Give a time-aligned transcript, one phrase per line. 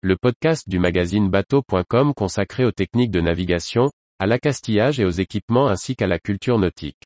[0.00, 5.66] le podcast du magazine bateau.com consacré aux techniques de navigation, à l'accastillage et aux équipements
[5.66, 7.02] ainsi qu'à la culture nautique.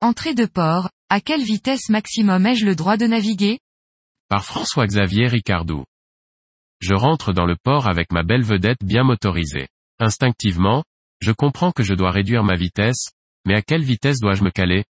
[0.00, 3.58] Entrée de port, à quelle vitesse maximum ai-je le droit de naviguer?
[4.28, 5.84] Par François-Xavier Ricardou.
[6.78, 9.66] Je rentre dans le port avec ma belle vedette bien motorisée.
[10.00, 10.84] Instinctivement,
[11.20, 13.10] je comprends que je dois réduire ma vitesse,
[13.44, 14.84] mais à quelle vitesse dois-je me caler?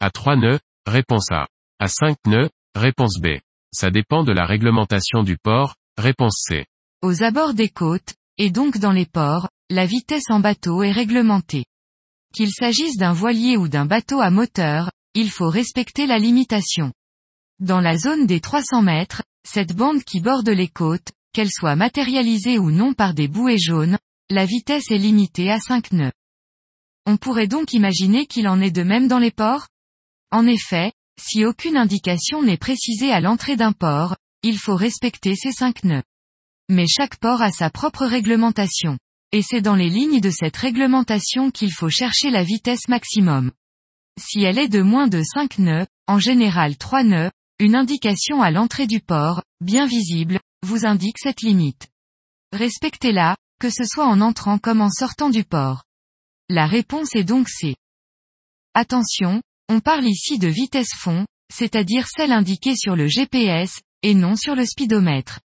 [0.00, 1.46] À 3 nœuds, réponse A.
[1.78, 3.38] À 5 nœuds, réponse B.
[3.72, 6.66] Ça dépend de la réglementation du port, réponse C.
[7.02, 11.64] Aux abords des côtes, et donc dans les ports, la vitesse en bateau est réglementée.
[12.34, 16.92] Qu'il s'agisse d'un voilier ou d'un bateau à moteur, il faut respecter la limitation.
[17.60, 22.58] Dans la zone des 300 mètres, cette bande qui borde les côtes, qu'elle soit matérialisée
[22.58, 23.98] ou non par des bouées jaunes,
[24.30, 26.12] la vitesse est limitée à 5 nœuds.
[27.04, 29.66] On pourrait donc imaginer qu'il en est de même dans les ports?
[30.30, 35.50] En effet, si aucune indication n'est précisée à l'entrée d'un port, il faut respecter ces
[35.50, 36.02] 5 nœuds.
[36.68, 38.96] Mais chaque port a sa propre réglementation.
[39.32, 43.50] Et c'est dans les lignes de cette réglementation qu'il faut chercher la vitesse maximum.
[44.20, 48.50] Si elle est de moins de 5 nœuds, en général 3 nœuds, une indication à
[48.52, 51.88] l'entrée du port, bien visible, vous indique cette limite.
[52.52, 55.84] Respectez-la, que ce soit en entrant comme en sortant du port.
[56.48, 57.76] La réponse est donc C.
[58.74, 64.34] Attention, on parle ici de vitesse fond, c'est-à-dire celle indiquée sur le GPS, et non
[64.34, 65.40] sur le speedomètre.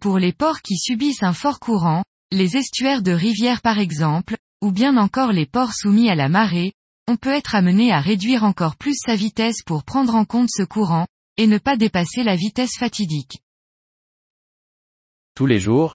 [0.00, 4.72] Pour les ports qui subissent un fort courant, les estuaires de rivières par exemple, ou
[4.72, 6.72] bien encore les ports soumis à la marée,
[7.06, 10.62] on peut être amené à réduire encore plus sa vitesse pour prendre en compte ce
[10.62, 11.06] courant,
[11.36, 13.42] et ne pas dépasser la vitesse fatidique.
[15.34, 15.94] Tous les jours,